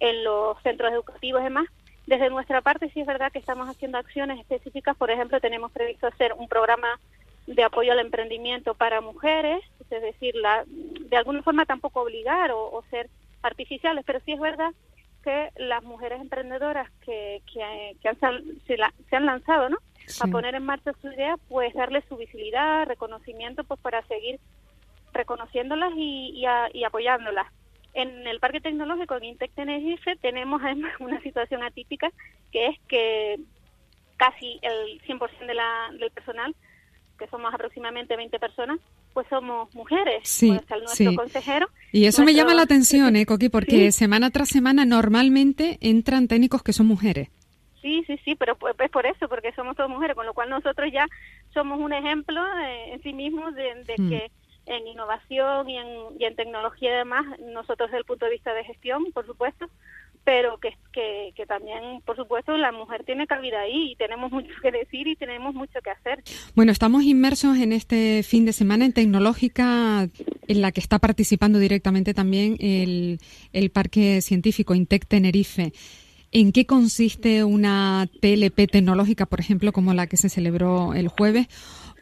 en 0.00 0.24
los 0.24 0.60
centros 0.62 0.92
educativos 0.92 1.40
y 1.40 1.44
demás, 1.44 1.66
desde 2.06 2.30
nuestra 2.30 2.60
parte 2.60 2.90
sí 2.90 3.00
es 3.00 3.06
verdad 3.06 3.30
que 3.30 3.38
estamos 3.38 3.68
haciendo 3.68 3.98
acciones 3.98 4.40
específicas, 4.40 4.96
por 4.96 5.10
ejemplo, 5.10 5.40
tenemos 5.40 5.70
previsto 5.70 6.08
hacer 6.08 6.32
un 6.32 6.48
programa 6.48 6.98
de 7.46 7.62
apoyo 7.62 7.92
al 7.92 8.00
emprendimiento 8.00 8.74
para 8.74 9.00
mujeres, 9.00 9.62
es 9.90 10.02
decir, 10.02 10.34
la, 10.36 10.64
de 10.66 11.16
alguna 11.16 11.42
forma 11.42 11.66
tampoco 11.66 12.02
obligar 12.02 12.50
o, 12.52 12.82
ser 12.90 13.08
artificiales, 13.42 14.04
pero 14.06 14.20
sí 14.24 14.32
es 14.32 14.40
verdad 14.40 14.72
que 15.22 15.50
las 15.56 15.82
mujeres 15.82 16.20
emprendedoras 16.20 16.90
que, 17.04 17.42
que, 17.52 17.62
han, 17.62 18.44
se, 18.66 19.16
han 19.16 19.26
lanzado 19.26 19.68
¿no? 19.68 19.78
a 20.20 20.26
poner 20.28 20.54
en 20.54 20.64
marcha 20.64 20.92
su 21.00 21.12
idea, 21.12 21.36
pues 21.48 21.74
darles 21.74 22.04
su 22.08 22.16
visibilidad, 22.16 22.86
reconocimiento, 22.86 23.64
pues 23.64 23.80
para 23.80 24.02
seguir 24.06 24.40
reconociéndolas 25.12 25.92
y, 25.96 26.44
y, 26.72 26.84
apoyándolas. 26.84 27.46
En 27.94 28.26
el 28.26 28.38
Parque 28.40 28.60
Tecnológico 28.60 29.16
en 29.16 29.24
Intec 29.24 29.52
Tenerife 29.52 30.16
tenemos 30.16 30.62
además 30.62 30.92
una 31.00 31.20
situación 31.20 31.62
atípica, 31.62 32.10
que 32.52 32.66
es 32.68 32.78
que 32.88 33.40
casi 34.16 34.60
el 34.62 35.00
100% 35.02 35.46
de 35.46 35.54
la, 35.54 35.90
del 35.98 36.10
personal 36.10 36.54
que 37.18 37.26
somos 37.28 37.52
aproximadamente 37.52 38.16
20 38.16 38.38
personas, 38.38 38.80
pues 39.12 39.26
somos 39.28 39.72
mujeres. 39.74 40.22
Sí, 40.24 40.58
pues 40.68 40.82
nuestro 40.82 41.14
consejero. 41.14 41.68
Y 41.92 42.06
eso 42.06 42.24
me 42.24 42.34
llama 42.34 42.54
la 42.54 42.62
atención, 42.62 43.14
¿eh, 43.14 43.26
Coqui? 43.26 43.48
Porque 43.50 43.92
semana 43.92 44.30
tras 44.30 44.48
semana 44.48 44.84
normalmente 44.86 45.78
entran 45.82 46.28
técnicos 46.28 46.62
que 46.62 46.72
son 46.72 46.86
mujeres. 46.86 47.28
Sí, 47.82 48.04
sí, 48.06 48.18
sí, 48.24 48.34
pero 48.34 48.56
pues, 48.56 48.74
es 48.78 48.90
por 48.90 49.06
eso, 49.06 49.28
porque 49.28 49.52
somos 49.52 49.76
todas 49.76 49.90
mujeres, 49.90 50.14
con 50.14 50.26
lo 50.26 50.34
cual 50.34 50.50
nosotros 50.50 50.90
ya 50.92 51.06
somos 51.52 51.78
un 51.78 51.92
ejemplo 51.92 52.42
en 52.90 53.02
sí 53.02 53.12
mismos 53.12 53.54
de, 53.54 53.74
mm. 53.96 54.08
que 54.08 54.30
en 54.70 54.86
innovación 54.86 55.68
y 55.68 55.76
en, 55.76 55.86
y 56.18 56.24
en 56.24 56.36
tecnología 56.36 56.90
y 56.90 56.98
demás, 56.98 57.26
nosotros 57.40 57.90
desde 57.90 57.98
el 57.98 58.04
punto 58.04 58.24
de 58.24 58.32
vista 58.32 58.54
de 58.54 58.64
gestión, 58.64 59.04
por 59.12 59.26
supuesto, 59.26 59.68
pero 60.24 60.58
que, 60.58 60.76
que, 60.92 61.46
también, 61.46 62.02
por 62.04 62.14
supuesto, 62.14 62.56
la 62.56 62.70
mujer 62.70 63.04
tiene 63.04 63.26
cabida 63.26 63.60
ahí 63.62 63.92
y 63.92 63.96
tenemos 63.96 64.30
mucho 64.30 64.50
que 64.62 64.70
decir 64.70 65.08
y 65.08 65.16
tenemos 65.16 65.54
mucho 65.54 65.80
que 65.82 65.90
hacer. 65.90 66.22
Bueno, 66.54 66.72
estamos 66.72 67.02
inmersos 67.02 67.56
en 67.58 67.72
este 67.72 68.22
fin 68.22 68.44
de 68.44 68.52
semana 68.52 68.84
en 68.84 68.92
tecnológica 68.92 70.08
en 70.46 70.60
la 70.60 70.72
que 70.72 70.80
está 70.80 70.98
participando 70.98 71.58
directamente 71.58 72.14
también 72.14 72.56
el, 72.60 73.18
el 73.52 73.70
Parque 73.70 74.20
Científico 74.20 74.74
Intec 74.74 75.06
Tenerife. 75.06 75.72
¿En 76.32 76.52
qué 76.52 76.64
consiste 76.64 77.42
una 77.42 78.08
TLP 78.20 78.70
tecnológica, 78.70 79.26
por 79.26 79.40
ejemplo, 79.40 79.72
como 79.72 79.94
la 79.94 80.06
que 80.06 80.16
se 80.16 80.28
celebró 80.28 80.94
el 80.94 81.08
jueves, 81.08 81.48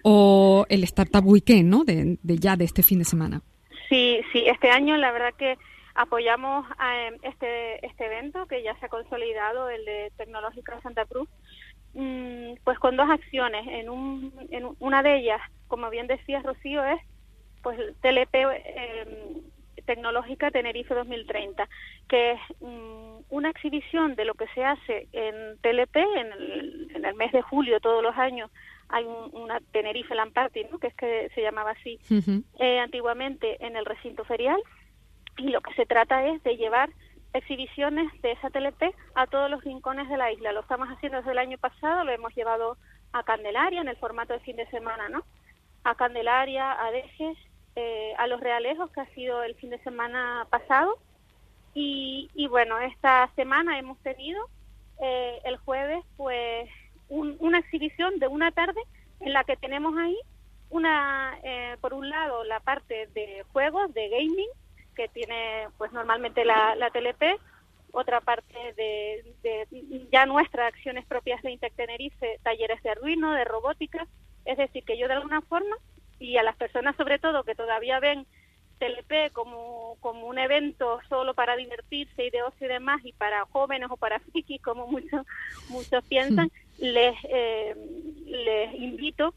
o 0.02 0.66
el 0.68 0.84
Startup 0.84 1.24
Weekend, 1.24 1.68
¿no? 1.68 1.84
de 1.84 2.18
ya 2.38 2.56
de 2.56 2.64
este 2.64 2.82
fin 2.82 2.98
de 2.98 3.04
semana. 3.04 3.42
Sí, 3.88 4.20
sí, 4.32 4.44
este 4.46 4.70
año 4.70 4.96
la 4.96 5.12
verdad 5.12 5.34
que 5.38 5.56
apoyamos 5.98 6.64
a 6.78 7.06
em, 7.06 7.16
este, 7.22 7.84
este 7.84 8.06
evento 8.06 8.46
que 8.46 8.62
ya 8.62 8.78
se 8.78 8.86
ha 8.86 8.88
consolidado, 8.88 9.68
el 9.68 9.84
de 9.84 10.12
Tecnológica 10.16 10.80
Santa 10.80 11.04
Cruz, 11.06 11.28
mm, 11.94 12.54
pues 12.64 12.78
con 12.78 12.96
dos 12.96 13.10
acciones. 13.10 13.66
En, 13.66 13.88
un, 13.90 14.32
en 14.50 14.68
una 14.78 15.02
de 15.02 15.18
ellas, 15.18 15.40
como 15.66 15.90
bien 15.90 16.06
decía 16.06 16.40
Rocío, 16.40 16.84
es 16.84 17.00
pues 17.62 17.78
TLP 18.00 18.34
em, 18.34 19.42
Tecnológica 19.86 20.50
Tenerife 20.50 20.94
2030, 20.94 21.68
que 22.08 22.32
es 22.32 22.40
mm, 22.60 23.22
una 23.30 23.50
exhibición 23.50 24.14
de 24.14 24.24
lo 24.24 24.34
que 24.34 24.46
se 24.54 24.64
hace 24.64 25.08
en 25.12 25.58
TLP 25.62 25.96
en 25.96 27.04
el 27.04 27.14
mes 27.14 27.32
de 27.32 27.42
julio 27.42 27.80
todos 27.80 28.02
los 28.02 28.16
años 28.16 28.50
hay 28.88 29.04
una 29.32 29.60
Tenerife 29.72 30.14
Land 30.14 30.32
Party, 30.32 30.64
¿no? 30.70 30.78
que 30.78 30.88
es 30.88 30.94
que 30.94 31.30
se 31.34 31.42
llamaba 31.42 31.72
así 31.72 31.98
eh, 32.58 32.78
antiguamente 32.80 33.64
en 33.64 33.76
el 33.76 33.84
recinto 33.84 34.24
ferial 34.24 34.60
y 35.36 35.48
lo 35.50 35.60
que 35.60 35.74
se 35.74 35.86
trata 35.86 36.26
es 36.26 36.42
de 36.42 36.56
llevar 36.56 36.90
exhibiciones 37.32 38.10
de 38.22 38.32
esa 38.32 38.50
TLP 38.50 38.94
a 39.14 39.26
todos 39.26 39.50
los 39.50 39.62
rincones 39.62 40.08
de 40.08 40.16
la 40.16 40.32
isla. 40.32 40.52
Lo 40.52 40.60
estamos 40.60 40.88
haciendo 40.88 41.18
desde 41.18 41.32
el 41.32 41.38
año 41.38 41.58
pasado, 41.58 42.04
lo 42.04 42.12
hemos 42.12 42.34
llevado 42.34 42.76
a 43.12 43.22
Candelaria 43.22 43.80
en 43.80 43.88
el 43.88 43.96
formato 43.96 44.32
de 44.32 44.40
fin 44.40 44.56
de 44.56 44.68
semana, 44.70 45.08
¿no? 45.08 45.24
A 45.84 45.94
Candelaria, 45.94 46.84
a 46.84 46.90
Dejes, 46.90 47.38
eh, 47.76 48.14
a 48.18 48.26
Los 48.26 48.40
Realejos, 48.40 48.90
que 48.90 49.00
ha 49.00 49.14
sido 49.14 49.42
el 49.42 49.54
fin 49.54 49.70
de 49.70 49.78
semana 49.80 50.46
pasado. 50.50 50.98
Y, 51.74 52.28
y 52.34 52.48
bueno, 52.48 52.78
esta 52.80 53.30
semana 53.36 53.78
hemos 53.78 53.98
tenido 53.98 54.42
eh, 55.00 55.38
el 55.44 55.56
jueves, 55.58 56.04
pues, 56.16 56.68
una 57.08 57.58
exhibición 57.58 58.18
de 58.18 58.28
una 58.28 58.50
tarde 58.52 58.80
en 59.20 59.32
la 59.32 59.44
que 59.44 59.56
tenemos 59.56 59.96
ahí 59.98 60.18
una, 60.70 61.38
eh, 61.42 61.76
por 61.80 61.94
un 61.94 62.08
lado, 62.08 62.44
la 62.44 62.60
parte 62.60 63.08
de 63.14 63.44
juegos, 63.52 63.92
de 63.94 64.08
gaming, 64.08 64.48
que 64.94 65.08
tiene 65.08 65.68
pues 65.78 65.92
normalmente 65.92 66.44
la, 66.44 66.74
la 66.74 66.90
TLP, 66.90 67.40
otra 67.92 68.20
parte 68.20 68.74
de, 68.76 70.08
ya 70.12 70.26
nuestras 70.26 70.74
acciones 70.74 71.06
propias 71.06 71.42
de 71.42 71.52
Intec 71.52 71.74
Tenerife, 71.74 72.38
talleres 72.42 72.82
de 72.82 72.90
Arduino, 72.90 73.32
de 73.32 73.44
robótica, 73.44 74.06
es 74.44 74.58
decir, 74.58 74.84
que 74.84 74.98
yo 74.98 75.08
de 75.08 75.14
alguna 75.14 75.40
forma, 75.42 75.76
y 76.18 76.36
a 76.36 76.42
las 76.42 76.56
personas 76.56 76.96
sobre 76.96 77.18
todo 77.18 77.44
que 77.44 77.54
todavía 77.54 78.00
ven 78.00 78.26
TLP 78.78 79.32
como, 79.32 79.96
como 80.00 80.26
un 80.26 80.38
evento 80.38 81.00
solo 81.08 81.34
para 81.34 81.56
divertirse 81.56 82.26
y 82.26 82.30
de 82.30 82.42
ocio 82.42 82.66
y 82.66 82.70
demás, 82.70 83.00
y 83.04 83.12
para 83.12 83.46
jóvenes 83.46 83.88
o 83.90 83.96
para 83.96 84.20
frikis, 84.20 84.60
como 84.62 84.86
muchos, 84.88 85.26
muchos 85.68 86.04
piensan, 86.04 86.50
les, 86.78 87.14
eh, 87.24 87.74
les 88.26 88.74
invito 88.74 89.34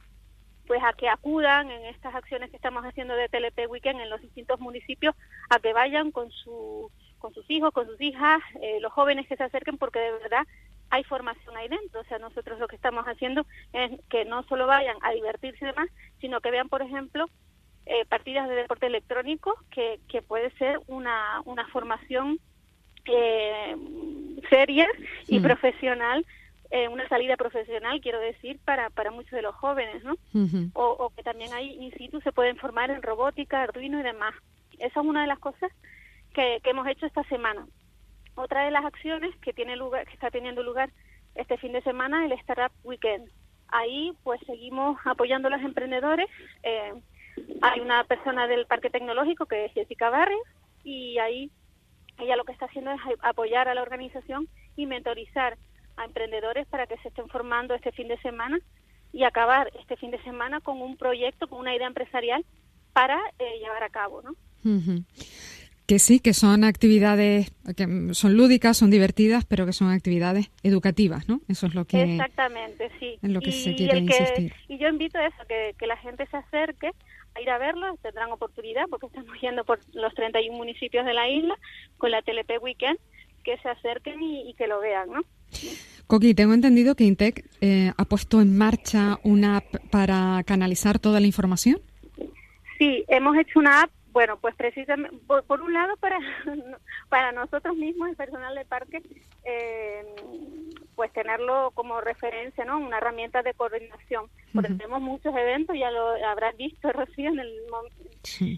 pues 0.67 0.81
a 0.83 0.93
que 0.93 1.09
acudan 1.09 1.69
en 1.69 1.85
estas 1.85 2.15
acciones 2.15 2.49
que 2.49 2.55
estamos 2.55 2.85
haciendo 2.85 3.13
de 3.15 3.27
TLP 3.27 3.69
Weekend 3.69 3.99
en 3.99 4.09
los 4.09 4.21
distintos 4.21 4.59
municipios, 4.59 5.15
a 5.49 5.59
que 5.59 5.73
vayan 5.73 6.11
con, 6.11 6.31
su, 6.31 6.89
con 7.19 7.33
sus 7.33 7.49
hijos, 7.49 7.73
con 7.73 7.87
sus 7.87 7.99
hijas, 7.99 8.41
eh, 8.61 8.79
los 8.79 8.93
jóvenes 8.93 9.27
que 9.27 9.35
se 9.35 9.43
acerquen, 9.43 9.77
porque 9.77 9.99
de 9.99 10.13
verdad 10.13 10.47
hay 10.89 11.03
formación 11.03 11.57
ahí 11.57 11.67
dentro. 11.67 11.99
O 11.99 12.03
sea, 12.05 12.19
nosotros 12.19 12.57
lo 12.59 12.67
que 12.67 12.77
estamos 12.77 13.05
haciendo 13.05 13.45
es 13.73 13.91
que 14.09 14.23
no 14.23 14.43
solo 14.43 14.65
vayan 14.65 14.95
a 15.01 15.11
divertirse 15.11 15.65
y 15.65 15.67
demás, 15.67 15.89
sino 16.21 16.39
que 16.39 16.51
vean, 16.51 16.69
por 16.69 16.81
ejemplo, 16.81 17.25
eh, 17.85 18.05
partidas 18.05 18.47
de 18.47 18.55
deporte 18.55 18.85
electrónico, 18.85 19.57
que, 19.71 19.99
que 20.07 20.21
puede 20.21 20.51
ser 20.51 20.79
una, 20.87 21.41
una 21.45 21.67
formación 21.67 22.39
eh, 23.05 23.75
seria 24.49 24.87
y 25.27 25.39
mm. 25.39 25.43
profesional 25.43 26.25
eh, 26.71 26.87
una 26.87 27.07
salida 27.09 27.35
profesional, 27.35 27.99
quiero 28.01 28.19
decir, 28.19 28.59
para, 28.63 28.89
para 28.89 29.11
muchos 29.11 29.31
de 29.31 29.41
los 29.41 29.53
jóvenes, 29.55 30.03
¿no? 30.03 30.15
o, 30.73 31.11
que 31.15 31.21
también 31.21 31.53
ahí 31.53 31.77
in 31.79 31.91
situ 31.97 32.21
se 32.21 32.31
pueden 32.31 32.55
formar 32.57 32.89
en 32.89 33.01
robótica, 33.01 33.61
Arduino 33.61 33.99
y 33.99 34.03
demás. 34.03 34.33
Esa 34.79 35.01
es 35.01 35.05
una 35.05 35.21
de 35.21 35.27
las 35.27 35.39
cosas 35.39 35.71
que, 36.33 36.61
que 36.63 36.69
hemos 36.69 36.87
hecho 36.87 37.05
esta 37.05 37.23
semana. 37.25 37.67
Otra 38.35 38.63
de 38.63 38.71
las 38.71 38.85
acciones 38.85 39.35
que 39.41 39.51
tiene 39.51 39.75
lugar, 39.75 40.07
que 40.07 40.13
está 40.13 40.31
teniendo 40.31 40.63
lugar 40.63 40.89
este 41.35 41.57
fin 41.57 41.73
de 41.73 41.81
semana, 41.81 42.25
el 42.25 42.31
Startup 42.33 42.71
Weekend. 42.83 43.29
Ahí, 43.67 44.13
pues, 44.23 44.39
seguimos 44.45 44.97
apoyando 45.05 45.49
a 45.49 45.51
los 45.51 45.61
emprendedores. 45.61 46.29
Eh, 46.63 46.93
hay 47.61 47.79
una 47.81 48.03
persona 48.05 48.47
del 48.47 48.65
Parque 48.65 48.89
Tecnológico 48.89 49.45
que 49.45 49.65
es 49.65 49.73
Jessica 49.73 50.09
Barres 50.09 50.39
y 50.83 51.17
ahí 51.19 51.51
ella 52.17 52.35
lo 52.35 52.43
que 52.43 52.51
está 52.53 52.65
haciendo 52.65 52.91
es 52.91 52.99
apoyar 53.21 53.67
a 53.67 53.73
la 53.73 53.81
organización 53.81 54.47
y 54.75 54.85
mentorizar 54.85 55.57
a 55.97 56.05
emprendedores 56.05 56.67
para 56.67 56.87
que 56.87 56.97
se 56.97 57.09
estén 57.09 57.27
formando 57.27 57.73
este 57.73 57.91
fin 57.91 58.07
de 58.07 58.17
semana 58.19 58.59
y 59.13 59.23
acabar 59.23 59.71
este 59.79 59.97
fin 59.97 60.11
de 60.11 60.21
semana 60.23 60.61
con 60.61 60.81
un 60.81 60.97
proyecto, 60.97 61.47
con 61.47 61.59
una 61.59 61.75
idea 61.75 61.87
empresarial 61.87 62.45
para 62.93 63.19
eh, 63.39 63.59
llevar 63.59 63.83
a 63.83 63.89
cabo, 63.89 64.21
¿no? 64.21 64.35
Que 65.85 65.99
sí, 65.99 66.19
que 66.19 66.33
son 66.33 66.63
actividades 66.63 67.51
que 67.75 68.13
son 68.13 68.37
lúdicas, 68.37 68.77
son 68.77 68.91
divertidas, 68.91 69.45
pero 69.45 69.65
que 69.65 69.73
son 69.73 69.89
actividades 69.89 70.49
educativas, 70.63 71.27
¿no? 71.27 71.41
Eso 71.49 71.67
es 71.67 71.75
lo 71.75 71.85
que 71.85 72.01
exactamente, 72.01 72.89
sí. 72.99 73.17
En 73.21 73.33
lo 73.33 73.41
que 73.41 73.51
se 73.51 73.75
quiere 73.75 73.97
insistir. 73.97 74.53
Y 74.69 74.77
yo 74.77 74.87
invito 74.87 75.17
a 75.17 75.25
eso, 75.27 75.43
que, 75.47 75.75
que 75.77 75.87
la 75.87 75.97
gente 75.97 76.25
se 76.27 76.37
acerque 76.37 76.91
a 77.35 77.41
ir 77.41 77.49
a 77.49 77.57
verlo, 77.57 77.97
tendrán 78.01 78.31
oportunidad 78.31 78.83
porque 78.89 79.07
estamos 79.07 79.35
yendo 79.41 79.65
por 79.65 79.79
los 79.93 80.13
31 80.13 80.55
municipios 80.55 81.05
de 81.05 81.13
la 81.13 81.29
isla 81.29 81.55
con 81.97 82.11
la 82.11 82.21
TLP 82.21 82.61
Weekend, 82.61 82.97
que 83.43 83.57
se 83.57 83.69
acerquen 83.69 84.21
y, 84.21 84.49
y 84.49 84.53
que 84.53 84.67
lo 84.67 84.79
vean, 84.79 85.09
¿no? 85.09 85.21
Coqui, 86.11 86.33
tengo 86.33 86.53
entendido 86.53 86.95
que 86.95 87.05
Intec 87.05 87.45
eh, 87.61 87.93
ha 87.95 88.03
puesto 88.03 88.41
en 88.41 88.57
marcha 88.57 89.19
una 89.23 89.57
app 89.57 89.77
para 89.89 90.43
canalizar 90.45 90.99
toda 90.99 91.21
la 91.21 91.27
información. 91.27 91.79
Sí, 92.77 93.05
hemos 93.07 93.37
hecho 93.37 93.59
una 93.59 93.83
app, 93.83 93.91
bueno, 94.11 94.37
pues 94.41 94.53
precisamente, 94.55 95.15
por, 95.25 95.61
un 95.61 95.73
lado 95.73 95.95
para, 95.97 96.19
para 97.09 97.31
nosotros 97.31 97.77
mismos, 97.77 98.09
el 98.09 98.17
personal 98.17 98.53
de 98.55 98.65
parque, 98.65 99.01
eh, 99.45 100.03
pues 100.95 101.13
tenerlo 101.13 101.71
como 101.75 102.01
referencia, 102.01 102.65
¿no? 102.65 102.77
Una 102.77 102.97
herramienta 102.97 103.41
de 103.41 103.53
coordinación. 103.53 104.25
Porque 104.53 104.69
tenemos 104.69 105.01
muchos 105.01 105.33
eventos, 105.33 105.77
ya 105.79 105.91
lo 105.91 106.09
habrás 106.27 106.57
visto, 106.57 106.91
Rocío, 106.93 107.29
en 107.29 107.39
el, 107.39 107.53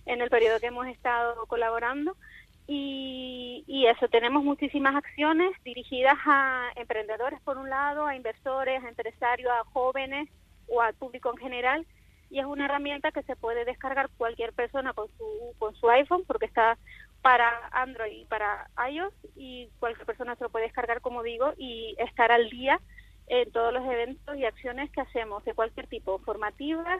en 0.07 0.21
el 0.21 0.29
periodo 0.31 0.59
que 0.59 0.67
hemos 0.67 0.87
estado 0.87 1.45
colaborando. 1.45 2.17
Y, 2.67 3.63
y, 3.67 3.87
eso, 3.87 4.07
tenemos 4.07 4.43
muchísimas 4.43 4.95
acciones 4.95 5.51
dirigidas 5.65 6.15
a 6.25 6.69
emprendedores 6.75 7.41
por 7.41 7.57
un 7.57 7.69
lado, 7.69 8.05
a 8.05 8.15
inversores, 8.15 8.81
a 8.83 8.87
empresarios, 8.87 9.51
a 9.51 9.65
jóvenes 9.65 10.29
o 10.67 10.81
al 10.81 10.93
público 10.93 11.29
en 11.31 11.37
general. 11.37 11.85
Y 12.29 12.39
es 12.39 12.45
una 12.45 12.65
herramienta 12.65 13.11
que 13.11 13.21
se 13.23 13.35
puede 13.35 13.65
descargar 13.65 14.09
cualquier 14.17 14.53
persona 14.53 14.93
con 14.93 15.07
su, 15.17 15.53
con 15.59 15.75
su 15.75 15.89
iPhone 15.89 16.23
porque 16.25 16.45
está 16.45 16.77
para 17.21 17.51
Android 17.71 18.21
y 18.21 18.25
para 18.25 18.69
iOS 18.89 19.13
y 19.35 19.69
cualquier 19.79 20.05
persona 20.05 20.35
se 20.35 20.43
lo 20.43 20.49
puede 20.49 20.65
descargar, 20.65 20.99
como 21.01 21.23
digo, 21.23 21.53
y 21.57 21.95
estar 21.97 22.31
al 22.31 22.49
día 22.49 22.79
en 23.27 23.49
todos 23.51 23.73
los 23.73 23.83
eventos 23.85 24.37
y 24.37 24.45
acciones 24.45 24.91
que 24.91 25.01
hacemos 25.01 25.43
de 25.45 25.53
cualquier 25.53 25.87
tipo, 25.87 26.19
formativas, 26.19 26.99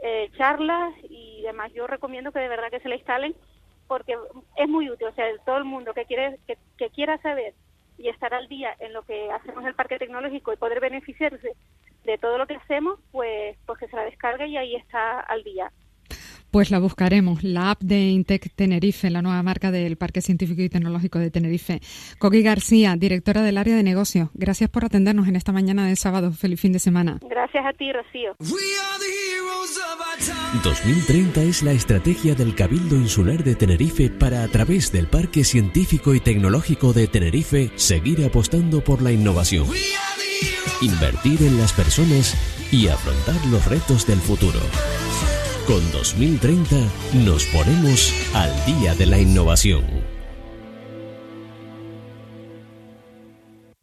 eh, 0.00 0.30
charlas 0.36 0.94
y 1.08 1.42
demás. 1.42 1.72
Yo 1.72 1.86
recomiendo 1.86 2.30
que 2.30 2.38
de 2.38 2.48
verdad 2.48 2.70
que 2.70 2.80
se 2.80 2.88
la 2.88 2.96
instalen 2.96 3.34
porque 3.86 4.16
es 4.56 4.68
muy 4.68 4.90
útil. 4.90 5.08
O 5.08 5.14
sea, 5.14 5.26
todo 5.44 5.58
el 5.58 5.64
mundo 5.64 5.94
que, 5.94 6.04
quiere, 6.04 6.38
que, 6.46 6.56
que 6.78 6.90
quiera 6.90 7.18
saber 7.18 7.54
y 7.98 8.08
estar 8.08 8.34
al 8.34 8.48
día 8.48 8.74
en 8.80 8.92
lo 8.92 9.02
que 9.02 9.30
hacemos 9.30 9.62
en 9.62 9.68
el 9.68 9.74
parque 9.74 9.98
tecnológico 9.98 10.52
y 10.52 10.56
poder 10.56 10.80
beneficiarse 10.80 11.54
de 12.04 12.18
todo 12.18 12.38
lo 12.38 12.46
que 12.46 12.56
hacemos, 12.56 12.98
pues, 13.12 13.56
pues 13.66 13.78
que 13.78 13.88
se 13.88 13.96
la 13.96 14.04
descargue 14.04 14.46
y 14.46 14.56
ahí 14.56 14.76
está 14.76 15.20
al 15.20 15.42
día. 15.42 15.72
Pues 16.54 16.70
la 16.70 16.78
buscaremos, 16.78 17.42
la 17.42 17.72
app 17.72 17.80
de 17.82 18.10
Intec 18.10 18.54
Tenerife, 18.54 19.10
la 19.10 19.22
nueva 19.22 19.42
marca 19.42 19.72
del 19.72 19.96
Parque 19.96 20.20
Científico 20.20 20.62
y 20.62 20.68
Tecnológico 20.68 21.18
de 21.18 21.28
Tenerife. 21.28 21.80
Coqui 22.20 22.44
García, 22.44 22.94
directora 22.96 23.42
del 23.42 23.58
área 23.58 23.74
de 23.74 23.82
negocio, 23.82 24.30
gracias 24.34 24.70
por 24.70 24.84
atendernos 24.84 25.26
en 25.26 25.34
esta 25.34 25.50
mañana 25.50 25.88
de 25.88 25.96
sábado. 25.96 26.30
Feliz 26.30 26.60
fin 26.60 26.70
de 26.70 26.78
semana. 26.78 27.18
Gracias 27.28 27.66
a 27.66 27.72
ti, 27.72 27.92
Rocío. 27.92 28.36
2030 30.62 31.42
es 31.42 31.64
la 31.64 31.72
estrategia 31.72 32.36
del 32.36 32.54
Cabildo 32.54 32.94
Insular 32.94 33.42
de 33.42 33.56
Tenerife 33.56 34.08
para, 34.08 34.44
a 34.44 34.46
través 34.46 34.92
del 34.92 35.08
Parque 35.08 35.42
Científico 35.42 36.14
y 36.14 36.20
Tecnológico 36.20 36.92
de 36.92 37.08
Tenerife, 37.08 37.72
seguir 37.74 38.24
apostando 38.24 38.84
por 38.84 39.02
la 39.02 39.10
innovación, 39.10 39.66
invertir 40.80 41.42
en 41.42 41.58
las 41.58 41.72
personas 41.72 42.36
y 42.70 42.86
afrontar 42.86 43.44
los 43.50 43.66
retos 43.66 44.06
del 44.06 44.20
futuro. 44.20 44.60
Con 45.66 45.80
2030 45.92 46.76
nos 47.24 47.46
ponemos 47.46 48.12
al 48.34 48.52
día 48.66 48.94
de 48.94 49.06
la 49.06 49.18
innovación. 49.18 50.03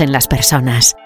en 0.00 0.12
las 0.12 0.28
personas. 0.28 0.96